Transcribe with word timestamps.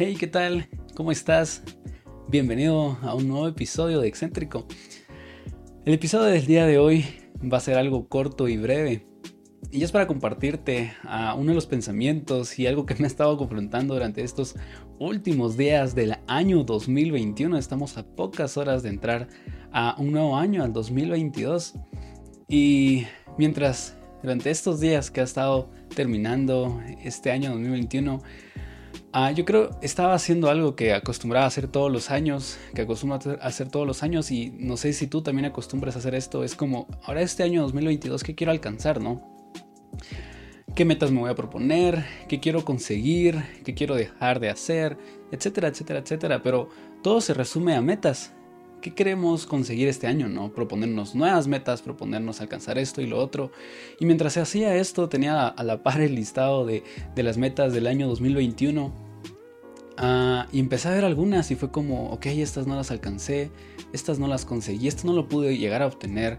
Hey, 0.00 0.14
¿qué 0.16 0.28
tal? 0.28 0.68
¿Cómo 0.94 1.10
estás? 1.10 1.64
Bienvenido 2.28 2.96
a 3.02 3.16
un 3.16 3.26
nuevo 3.26 3.48
episodio 3.48 4.00
de 4.00 4.06
Excéntrico. 4.06 4.64
El 5.84 5.92
episodio 5.92 6.26
del 6.26 6.46
día 6.46 6.66
de 6.66 6.78
hoy 6.78 7.04
va 7.52 7.56
a 7.56 7.60
ser 7.60 7.76
algo 7.76 8.08
corto 8.08 8.46
y 8.46 8.56
breve. 8.58 9.08
Y 9.72 9.82
es 9.82 9.90
para 9.90 10.06
compartirte 10.06 10.92
a 11.02 11.34
uno 11.34 11.48
de 11.48 11.56
los 11.56 11.66
pensamientos 11.66 12.60
y 12.60 12.68
algo 12.68 12.86
que 12.86 12.94
me 12.94 13.06
ha 13.06 13.06
estado 13.08 13.36
confrontando 13.36 13.94
durante 13.94 14.22
estos 14.22 14.54
últimos 15.00 15.56
días 15.56 15.96
del 15.96 16.14
año 16.28 16.62
2021. 16.62 17.58
Estamos 17.58 17.98
a 17.98 18.06
pocas 18.06 18.56
horas 18.56 18.84
de 18.84 18.90
entrar 18.90 19.26
a 19.72 19.96
un 19.98 20.12
nuevo 20.12 20.36
año, 20.36 20.62
al 20.62 20.72
2022. 20.72 21.74
Y 22.46 23.02
mientras 23.36 23.96
durante 24.22 24.50
estos 24.50 24.78
días 24.78 25.10
que 25.10 25.22
ha 25.22 25.24
estado 25.24 25.72
terminando 25.92 26.80
este 27.02 27.32
año 27.32 27.50
2021, 27.50 28.22
ah, 29.12 29.32
yo 29.32 29.44
creo 29.44 29.70
estaba 29.82 30.14
haciendo 30.14 30.50
algo 30.50 30.76
que 30.76 30.92
acostumbraba 30.92 31.46
hacer 31.46 31.68
todos 31.68 31.90
los 31.90 32.10
años, 32.10 32.58
que 32.74 32.82
acostumbro 32.82 33.38
hacer 33.40 33.68
todos 33.68 33.86
los 33.86 34.02
años 34.02 34.30
y 34.30 34.50
no 34.58 34.76
sé 34.76 34.92
si 34.92 35.06
tú 35.06 35.22
también 35.22 35.46
acostumbras 35.46 35.96
a 35.96 35.98
hacer 36.00 36.14
esto, 36.14 36.44
es 36.44 36.54
como, 36.54 36.86
ahora 37.02 37.22
este 37.22 37.42
año 37.42 37.62
2022, 37.62 38.22
¿qué 38.22 38.34
quiero 38.34 38.52
alcanzar, 38.52 39.00
no? 39.00 39.38
¿Qué 40.74 40.84
metas 40.84 41.10
me 41.10 41.20
voy 41.20 41.30
a 41.30 41.34
proponer? 41.34 42.04
¿Qué 42.28 42.38
quiero 42.38 42.64
conseguir? 42.64 43.42
¿Qué 43.64 43.74
quiero 43.74 43.96
dejar 43.96 44.38
de 44.38 44.50
hacer? 44.50 44.96
Etcétera, 45.32 45.68
etcétera, 45.68 45.98
etcétera. 45.98 46.42
Pero 46.42 46.68
todo 47.02 47.20
se 47.20 47.34
resume 47.34 47.74
a 47.74 47.80
metas. 47.80 48.32
¿Qué 48.80 48.94
queremos 48.94 49.46
conseguir 49.46 49.88
este 49.88 50.06
año? 50.06 50.28
¿No? 50.28 50.52
Proponernos 50.52 51.16
nuevas 51.16 51.48
metas, 51.48 51.82
proponernos 51.82 52.40
alcanzar 52.40 52.78
esto 52.78 53.00
y 53.02 53.06
lo 53.06 53.18
otro. 53.18 53.50
Y 53.98 54.06
mientras 54.06 54.34
se 54.34 54.40
hacía 54.40 54.76
esto, 54.76 55.08
tenía 55.08 55.48
a 55.48 55.64
la 55.64 55.82
par 55.82 56.00
el 56.00 56.14
listado 56.14 56.64
de, 56.64 56.84
las 57.16 57.38
metas 57.38 57.72
del 57.72 57.88
año 57.88 58.06
2021. 58.06 58.92
Ah, 59.96 60.46
y 60.52 60.60
empecé 60.60 60.88
a 60.88 60.92
ver 60.92 61.04
algunas 61.04 61.50
y 61.50 61.56
fue 61.56 61.72
como, 61.72 62.10
ok, 62.10 62.26
estas 62.26 62.68
no 62.68 62.76
las 62.76 62.92
alcancé, 62.92 63.50
estas 63.92 64.20
no 64.20 64.28
las 64.28 64.44
conseguí, 64.44 64.86
esto 64.86 65.08
no 65.08 65.12
lo 65.12 65.26
pude 65.26 65.58
llegar 65.58 65.82
a 65.82 65.88
obtener. 65.88 66.38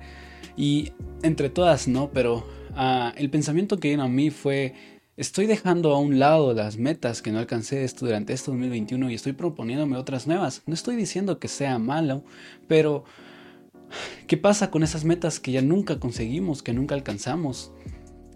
Y 0.55 0.93
entre 1.23 1.49
todas, 1.49 1.89
no, 1.89 2.09
pero 2.11 2.47
ah, 2.73 3.13
el 3.17 3.29
pensamiento 3.29 3.77
que 3.81 3.89
vino 3.89 4.03
a 4.03 4.07
mí 4.07 4.29
fue, 4.29 4.75
Estoy 5.19 5.47
dejando 5.47 5.93
a 5.93 5.99
un 5.99 6.17
lado 6.17 6.53
las 6.53 6.77
metas 6.77 7.21
que 7.21 7.33
no 7.33 7.39
alcancé 7.39 7.85
durante 7.99 8.31
este 8.31 8.51
2021 8.51 9.11
y 9.11 9.15
estoy 9.15 9.33
proponiéndome 9.33 9.97
otras 9.97 10.27
nuevas. 10.27 10.61
No 10.65 10.73
estoy 10.73 10.95
diciendo 10.95 11.39
que 11.39 11.49
sea 11.49 11.77
malo, 11.77 12.23
pero 12.69 13.03
¿qué 14.27 14.37
pasa 14.37 14.71
con 14.71 14.81
esas 14.81 15.03
metas 15.03 15.41
que 15.41 15.51
ya 15.51 15.61
nunca 15.61 15.99
conseguimos, 15.99 16.63
que 16.63 16.71
nunca 16.71 16.95
alcanzamos? 16.95 17.73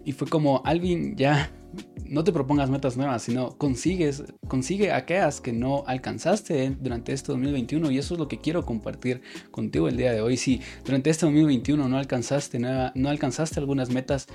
Y 0.04 0.12
fue 0.12 0.28
como, 0.28 0.60
Alvin, 0.66 1.16
ya 1.16 1.50
no 2.04 2.22
te 2.22 2.32
propongas 2.32 2.68
metas 2.68 2.98
nuevas, 2.98 3.22
sino 3.22 3.56
consigues, 3.56 4.22
consigue 4.46 4.92
aquellas 4.92 5.40
que 5.40 5.54
no 5.54 5.84
alcanzaste 5.86 6.76
durante 6.78 7.14
este 7.14 7.32
2021 7.32 7.92
y 7.92 7.96
eso 7.98 8.12
es 8.12 8.20
lo 8.20 8.28
que 8.28 8.42
quiero 8.42 8.66
compartir 8.66 9.22
contigo 9.50 9.88
el 9.88 9.96
día 9.96 10.12
de 10.12 10.20
hoy. 10.20 10.36
Si 10.36 10.60
durante 10.84 11.08
este 11.08 11.24
2021 11.24 11.88
no 11.88 11.96
alcanzaste, 11.96 12.58
no 12.58 13.08
alcanzaste 13.08 13.58
algunas 13.58 13.88
metas, 13.88 14.26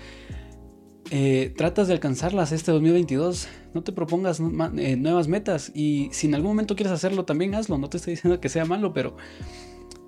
eh, 1.12 1.54
tratas 1.58 1.88
de 1.88 1.94
alcanzarlas 1.94 2.52
este 2.52 2.72
2022. 2.72 3.48
No 3.74 3.84
te 3.84 3.92
propongas 3.92 4.40
eh, 4.78 4.96
nuevas 4.96 5.28
metas 5.28 5.72
y 5.74 6.10
si 6.12 6.28
en 6.28 6.36
algún 6.36 6.52
momento 6.52 6.76
quieres 6.76 6.94
hacerlo, 6.94 7.26
también 7.26 7.56
hazlo. 7.56 7.78
No 7.78 7.90
te 7.90 7.98
estoy 7.98 8.14
diciendo 8.14 8.40
que 8.40 8.50
sea 8.50 8.66
malo, 8.66 8.94
pero 8.94 9.18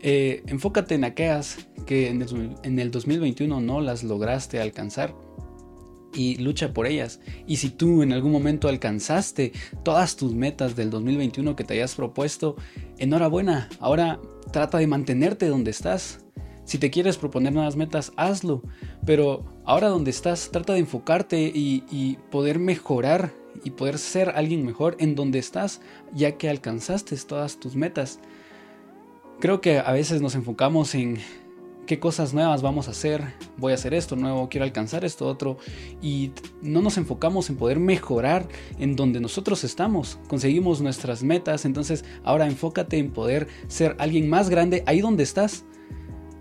eh, 0.02 0.44
enfócate 0.48 0.96
en 0.96 1.04
aquellas 1.04 1.68
que 1.86 2.10
en 2.10 2.22
el, 2.22 2.56
en 2.64 2.80
el 2.80 2.92
2021 2.92 3.62
no 3.62 3.82
las 3.82 4.04
lograste 4.04 4.60
alcanzar 4.60 5.16
y 6.14 6.36
lucha 6.38 6.74
por 6.74 6.88
ellas. 6.88 7.20
Y 7.48 7.58
si 7.58 7.70
tú 7.70 8.04
en 8.04 8.14
algún 8.14 8.32
momento 8.32 8.68
alcanzaste 8.68 9.54
todas 9.84 10.16
tus 10.16 10.34
metas 10.34 10.76
del 10.76 10.90
2021 10.90 11.56
que 11.56 11.64
te 11.64 11.76
hayas 11.76 11.96
propuesto, 11.96 12.56
enhorabuena. 12.98 13.70
Ahora 13.80 14.20
trata 14.52 14.78
de 14.78 14.88
mantenerte 14.88 15.48
donde 15.48 15.72
estás. 15.72 16.20
Si 16.66 16.78
te 16.78 16.92
quieres 16.92 17.18
proponer 17.18 17.54
nuevas 17.54 17.76
metas, 17.76 18.12
hazlo. 18.18 18.64
Pero 19.06 19.46
ahora 19.72 19.88
donde 19.88 20.12
estás, 20.12 20.50
trata 20.52 20.74
de 20.74 20.80
enfocarte 20.80 21.50
y, 21.56 22.18
poder 22.30 22.60
mejorar 22.60 23.32
y 23.64 23.70
poder 23.72 24.00
ser 24.00 24.32
alguien 24.32 24.66
mejor 24.66 24.98
en 25.00 25.16
donde 25.16 25.40
estás, 25.40 25.80
ya 26.14 26.34
que 26.34 26.50
alcanzaste 26.50 27.16
todas 27.16 27.58
tus 27.58 27.78
metas. 27.78 28.20
Creo 29.40 29.62
que 29.62 29.80
a 29.80 29.94
veces 29.94 30.22
nos 30.22 30.36
enfocamos 30.36 30.94
en 30.94 31.20
qué 31.88 32.02
cosas 32.02 32.34
nuevas 32.34 32.62
vamos 32.62 32.90
a 32.90 32.92
hacer, 32.92 33.24
voy 33.56 33.72
a 33.72 33.76
hacer 33.76 33.94
esto 33.94 34.18
nuevo, 34.18 34.50
quiero 34.50 34.66
alcanzar 34.66 35.06
esto 35.06 35.26
otro, 35.26 35.58
y 36.02 36.32
no 36.62 36.82
nos 36.82 36.98
enfocamos 36.98 37.50
en 37.50 37.56
poder 37.56 37.80
mejorar 37.80 38.50
en 38.78 38.98
donde 38.98 39.22
nosotros 39.22 39.64
estamos, 39.64 40.20
conseguimos 40.28 40.82
nuestras 40.82 41.24
metas, 41.24 41.64
entonces 41.64 42.04
ahora 42.26 42.46
enfócate 42.46 42.98
en 42.98 43.12
poder 43.12 43.48
ser 43.70 43.96
alguien 44.00 44.30
más 44.30 44.50
grande 44.50 44.84
ahí 44.86 45.00
donde 45.00 45.24
estás, 45.24 45.64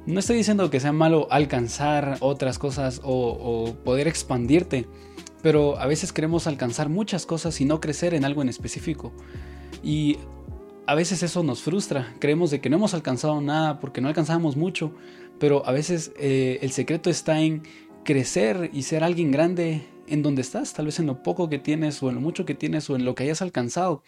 no 0.07 0.21
estoy 0.21 0.37
diciendo 0.37 0.71
que 0.71 0.81
sea 0.81 0.93
malo 0.93 1.29
alcanzar 1.31 2.17
otras 2.21 2.59
cosas 2.59 3.01
o, 3.05 3.75
poder 3.85 4.09
expandirte, 4.09 4.87
pero 5.43 5.79
a 5.79 5.87
veces 5.87 6.13
queremos 6.13 6.47
alcanzar 6.47 6.89
muchas 6.89 7.27
cosas 7.27 7.61
y 7.61 7.65
no 7.65 7.81
crecer 7.81 8.15
en 8.15 8.25
algo 8.25 8.43
en 8.43 8.49
específico. 8.49 9.13
Y 9.83 10.19
a 10.87 10.95
veces 10.95 11.23
eso 11.23 11.43
nos 11.43 11.63
frustra, 11.63 12.15
creemos 12.19 12.51
de 12.51 12.61
que 12.61 12.71
no 12.71 12.77
hemos 12.77 12.95
alcanzado 12.95 13.41
nada 13.41 13.79
porque 13.79 14.01
no 14.01 14.09
alcanzamos 14.09 14.57
mucho, 14.57 14.93
pero 15.39 15.67
a 15.67 15.73
veces 15.73 16.13
eh, 16.19 16.59
el 16.63 16.73
secreto 16.73 17.11
está 17.11 17.41
en 17.41 17.63
crecer 18.05 18.71
y 18.73 18.83
ser 18.83 19.05
alguien 19.05 19.31
grande 19.31 19.87
en 20.07 20.23
donde 20.23 20.43
estás, 20.43 20.73
tal 20.73 20.87
vez 20.87 20.99
en 20.99 21.07
lo 21.07 21.23
poco 21.23 21.49
que 21.49 21.59
tienes 21.59 22.03
o 22.03 22.09
en 22.09 22.17
lo 22.17 22.21
mucho 22.21 22.45
que 22.45 22.55
tienes 22.55 22.91
o 22.91 22.97
en 22.97 23.05
lo 23.05 23.15
que 23.15 23.25
hayas 23.25 23.43
alcanzado. 23.43 24.03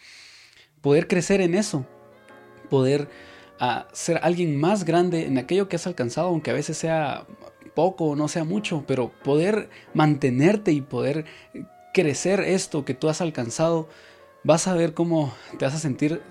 Poder 0.81 1.07
crecer 1.07 1.39
en 1.39 1.55
eso, 1.55 1.85
poder 2.69 3.07
a 3.63 3.87
ser 3.93 4.19
alguien 4.23 4.59
más 4.59 4.83
grande 4.83 5.25
en 5.25 5.37
aquello 5.37 5.69
que 5.69 5.77
has 5.77 5.87
alcanzado, 5.87 6.27
aunque 6.27 6.51
a 6.51 6.53
veces 6.53 6.77
sea 6.77 7.25
poco 7.73 8.07
o 8.07 8.15
no 8.17 8.27
sea 8.27 8.43
mucho, 8.43 8.83
pero 8.85 9.13
poder 9.23 9.69
mantenerte 9.93 10.73
y 10.73 10.81
poder 10.81 11.23
crecer 11.93 12.41
esto 12.41 12.83
que 12.83 12.93
tú 12.93 13.07
has 13.07 13.21
alcanzado, 13.21 13.87
vas 14.43 14.67
a 14.67 14.73
ver 14.73 14.93
cómo 14.93 15.33
te 15.57 15.63
vas 15.63 15.75
a 15.75 15.79
sentir 15.79 16.21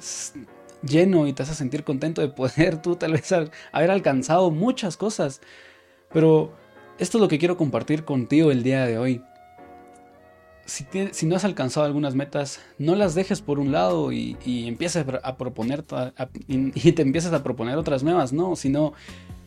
lleno 0.83 1.27
y 1.27 1.33
te 1.33 1.43
vas 1.43 1.51
a 1.51 1.55
sentir 1.55 1.85
contento 1.85 2.21
de 2.21 2.29
poder 2.29 2.83
tú 2.83 2.97
tal 2.97 3.13
vez 3.13 3.33
haber 3.33 3.91
alcanzado 3.91 4.51
muchas 4.51 4.99
cosas. 4.99 5.41
Pero 6.13 6.53
esto 6.99 7.17
es 7.17 7.23
lo 7.23 7.29
que 7.29 7.39
quiero 7.39 7.57
compartir 7.57 8.05
contigo 8.05 8.51
el 8.51 8.63
día 8.63 8.85
de 8.85 8.99
hoy 8.99 9.23
si, 10.67 11.27
no 11.27 11.37
has 11.37 11.45
alcanzado 11.45 11.87
algunas 11.87 12.15
metas, 12.15 12.61
no 12.79 12.95
las 12.95 13.15
dejes 13.15 13.41
por 13.41 13.59
un 13.59 13.73
lado 13.73 14.13
y, 14.13 14.37
empieces 14.45 15.05
a 15.23 15.37
proponer 15.37 15.85
y, 16.47 16.93
te 16.93 17.03
empiezas 17.03 17.33
a 17.33 17.43
proponer 17.43 17.77
otras 17.77 18.03
nuevas, 18.03 18.33
no, 18.33 18.57
sino 18.57 18.93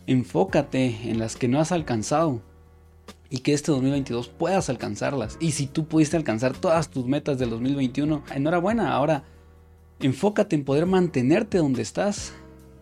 enfócate 0.08 1.10
en 1.10 1.20
las 1.20 1.36
que 1.36 1.48
no 1.48 1.60
has 1.60 1.72
alcanzado 1.72 2.42
y 3.30 3.40
que 3.40 3.54
este 3.54 3.72
2022 3.72 4.30
puedas 4.30 4.70
alcanzarlas. 4.70 5.38
Y 5.40 5.52
si 5.52 5.68
tú 5.68 5.86
pudiste 5.88 6.18
alcanzar 6.18 6.54
todas 6.54 6.90
tus 6.90 7.06
metas 7.06 7.40
del 7.40 7.50
2021, 7.50 8.24
enhorabuena, 8.34 8.94
ahora 8.94 9.24
enfócate 10.00 10.56
en 10.56 10.66
poder 10.66 10.86
mantenerte 10.86 11.58
donde 11.58 11.82
estás 11.82 12.34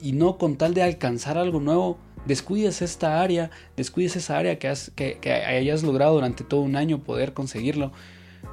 y 0.02 0.12
no 0.12 0.38
con 0.38 0.58
tal 0.58 0.74
de 0.74 0.84
alcanzar 0.84 1.38
algo 1.38 1.60
nuevo, 1.60 1.98
descuides 2.26 2.82
esta 2.82 3.22
área, 3.22 3.52
descuides 3.78 4.16
esa 4.16 4.38
área 4.38 4.60
que, 4.60 4.74
que 4.96 5.32
hayas 5.32 5.84
logrado 5.84 6.16
durante 6.16 6.44
todo 6.44 6.62
un 6.62 6.76
año 6.76 7.04
poder 7.04 7.34
conseguirlo 7.34 7.92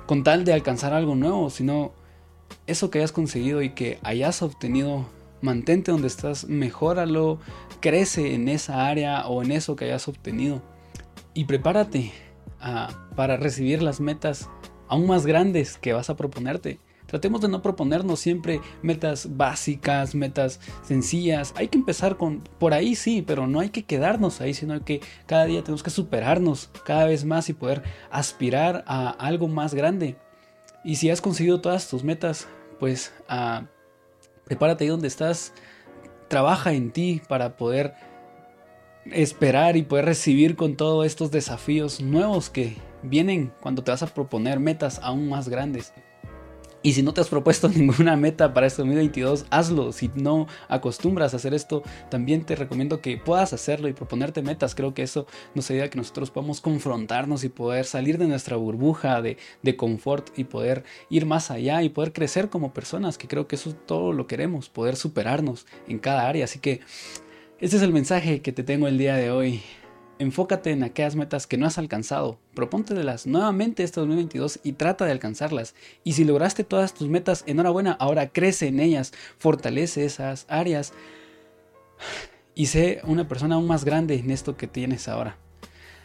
con 0.07 0.25
tal 0.25 0.45
de 0.45 0.53
alcanzar 0.53 0.93
algo 0.93 1.15
nuevo, 1.15 1.51
sino 1.51 1.93
eso 2.67 2.91
que 2.91 2.99
hayas 2.99 3.13
conseguido 3.13 3.63
y 3.63 3.71
que 3.71 3.99
hayas 4.03 4.43
obtenido, 4.43 5.07
mantente 5.41 5.93
donde 5.93 6.09
estás, 6.09 6.45
mejóralo, 6.49 7.39
crece 7.81 8.35
en 8.35 8.49
esa 8.49 8.87
área 8.87 9.27
o 9.27 9.43
en 9.43 9.53
eso 9.53 9.77
que 9.77 9.87
hayas 9.87 10.09
obtenido 10.09 10.63
y 11.35 11.45
prepárate 11.45 12.13
ah, 12.61 12.91
para 13.17 13.37
recibir 13.37 13.83
las 13.83 14.01
metas 14.01 14.49
aún 14.89 15.07
más 15.07 15.27
grandes 15.27 15.79
que 15.79 15.93
vas 15.93 16.11
a 16.11 16.17
proponerte. 16.17 16.79
Tratemos 17.11 17.41
de 17.41 17.49
no 17.49 17.61
proponernos 17.61 18.21
siempre 18.21 18.61
metas 18.83 19.37
básicas, 19.37 20.15
metas 20.15 20.61
sencillas. 20.83 21.53
Hay 21.57 21.67
que 21.67 21.77
empezar 21.77 22.17
con 22.17 22.45
por 22.59 22.73
ahí 22.73 22.95
sí, 22.95 23.21
pero 23.27 23.49
no 23.49 23.59
hay 23.59 23.71
que 23.71 23.85
quedarnos 23.85 24.41
ahí, 24.41 24.55
sino 24.55 24.85
que 24.85 25.01
cada 25.27 25.47
día 25.47 25.65
tenemos 25.65 25.83
que 25.83 25.91
superarnos 25.91 26.71
cada 26.85 27.07
vez 27.07 27.25
más 27.25 27.49
y 27.49 27.53
poder 27.53 27.83
aspirar 28.13 28.85
a 28.87 29.11
algo 29.11 29.49
más 29.49 29.75
grande. 29.75 30.17
Y 30.85 30.97
si 30.97 31.11
has 31.11 31.21
conseguido 31.21 31.61
todas 31.61 31.89
tus 31.89 32.05
metas, 32.05 32.47
pues 32.79 33.13
uh, 33.29 33.65
prepárate 34.45 34.85
ahí 34.85 34.91
donde 34.91 35.09
estás, 35.09 35.53
trabaja 36.29 36.73
en 36.75 36.93
ti 36.93 37.21
para 37.29 37.57
poder 37.57 37.95
esperar 39.11 39.77
y 39.77 39.83
poder 39.83 40.05
recibir 40.05 40.55
con 40.55 40.77
todos 40.77 41.07
estos 41.07 41.33
desafíos 41.33 42.01
nuevos 42.01 42.51
que 42.51 42.77
vienen 43.03 43.53
cuando 43.61 43.83
te 43.83 43.91
vas 43.91 44.05
a 44.05 44.07
proponer 44.07 44.61
metas 44.61 45.01
aún 45.03 45.29
más 45.29 45.49
grandes. 45.49 45.93
Y 46.83 46.95
si 46.95 47.03
no 47.03 47.13
te 47.13 47.21
has 47.21 47.29
propuesto 47.29 47.69
ninguna 47.75 48.17
meta 48.17 48.55
para 48.55 48.67
este 48.67 48.83
2022, 48.83 49.47
hazlo. 49.51 49.93
Si 49.93 50.11
no 50.15 50.47
acostumbras 50.69 51.35
a 51.35 51.37
hacer 51.37 51.53
esto, 51.53 51.83
también 52.09 52.45
te 52.45 52.57
recomiendo 52.57 53.01
que 53.03 53.19
puedas 53.19 53.53
hacerlo 53.53 53.89
y 53.89 53.93
proponerte 53.93 54.43
metas. 54.43 54.75
Creo 54.75 54.95
que 54.95 55.03
eso 55.03 55.27
nos 55.55 55.71
ayuda 55.71 55.87
a 55.87 55.91
que 55.91 55.99
nosotros 55.99 56.31
podamos 56.31 56.61
confrontarnos 56.61 57.45
y 57.45 57.51
poder 57.51 57.85
salir 57.85 58.17
de 58.17 58.27
nuestra 58.27 58.57
burbuja 58.57 59.21
de, 59.21 59.37
de 59.63 59.77
confort 59.77 60.39
y 60.39 60.45
poder 60.45 60.85
ir 61.11 61.27
más 61.27 61.51
allá 61.51 61.83
y 61.83 61.91
poder 61.91 62.13
crecer 62.13 62.49
como 62.49 62.73
personas, 62.73 63.19
que 63.19 63.29
creo 63.29 63.47
que 63.47 63.57
eso 63.57 63.75
todo 63.75 64.13
lo 64.13 64.27
queremos, 64.27 64.71
poder 64.71 64.97
superarnos 64.97 65.67
en 65.87 65.99
cada 65.99 66.29
área. 66.29 66.45
Así 66.45 66.61
que 66.61 66.81
este 67.59 67.77
es 67.77 67.83
el 67.83 67.93
mensaje 67.93 68.41
que 68.41 68.53
te 68.53 68.63
tengo 68.63 68.89
el 68.89 68.97
día 68.97 69.17
de 69.17 69.31
hoy. 69.31 69.63
Enfócate 70.21 70.71
en 70.71 70.83
aquellas 70.83 71.17
metas 71.17 71.47
que 71.47 71.57
no 71.57 71.65
has 71.65 71.79
alcanzado, 71.79 72.39
propóntelas 72.53 73.27
nuevamente 73.27 73.83
este 73.85 74.01
2022 74.01 74.61
y 74.63 74.73
trata 74.73 75.07
de 75.07 75.13
alcanzarlas. 75.13 75.75
Y 76.05 76.13
si 76.13 76.25
lograste 76.25 76.63
todas 76.63 76.93
tus 76.93 77.09
metas, 77.09 77.43
enhorabuena, 77.47 77.93
ahora 77.93 78.29
crece 78.29 78.67
en 78.67 78.81
ellas, 78.81 79.15
fortalece 79.39 80.05
esas 80.05 80.45
áreas 80.51 80.93
y 82.55 82.67
sé 82.67 83.01
una 83.05 83.29
persona 83.29 83.55
aún 83.55 83.67
más 83.67 83.87
grande 83.87 84.17
en 84.17 84.31
esto 84.31 84.59
que 84.59 84.67
tienes 84.67 85.09
ahora. 85.09 85.39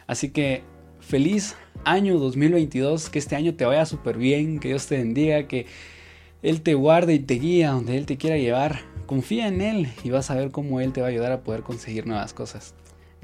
Así 0.06 0.30
que 0.30 0.62
feliz 1.00 1.54
año 1.84 2.18
2022, 2.18 3.10
que 3.10 3.18
este 3.18 3.36
año 3.36 3.54
te 3.54 3.66
vaya 3.66 3.84
súper 3.84 4.16
bien, 4.16 4.60
que 4.60 4.68
Dios 4.68 4.86
te 4.86 4.96
bendiga, 4.96 5.46
que 5.46 5.66
Él 6.40 6.62
te 6.62 6.72
guarde 6.72 7.12
y 7.12 7.18
te 7.18 7.34
guíe 7.34 7.66
donde 7.66 7.98
Él 7.98 8.06
te 8.06 8.16
quiera 8.16 8.38
llevar. 8.38 8.80
Confía 9.04 9.46
en 9.46 9.60
Él 9.60 9.88
y 10.04 10.08
vas 10.08 10.30
a 10.30 10.36
ver 10.36 10.52
cómo 10.52 10.80
Él 10.80 10.94
te 10.94 11.02
va 11.02 11.08
a 11.08 11.10
ayudar 11.10 11.32
a 11.32 11.42
poder 11.42 11.60
conseguir 11.60 12.06
nuevas 12.06 12.32
cosas. 12.32 12.72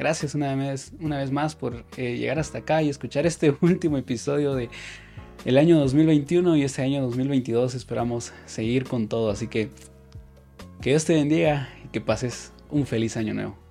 Gracias 0.02 0.34
una 0.34 0.56
vez, 0.56 0.90
una 0.98 1.18
vez 1.18 1.30
más 1.30 1.54
por 1.54 1.84
eh, 1.96 2.16
llegar 2.16 2.40
hasta 2.40 2.58
acá 2.58 2.82
y 2.82 2.88
escuchar 2.88 3.24
este 3.24 3.54
último 3.60 3.96
episodio 3.98 4.52
de 4.56 4.68
el 5.44 5.56
año 5.56 5.78
2021 5.78 6.56
y 6.56 6.64
este 6.64 6.82
año 6.82 7.02
2022 7.02 7.76
esperamos 7.76 8.32
seguir 8.44 8.82
con 8.82 9.06
todo. 9.06 9.30
Así 9.30 9.46
que 9.46 9.70
que 10.80 10.90
Dios 10.90 11.04
te 11.04 11.14
bendiga 11.14 11.68
y 11.84 11.88
que 11.90 12.00
pases 12.00 12.52
un 12.68 12.84
feliz 12.84 13.16
año 13.16 13.32
nuevo. 13.32 13.61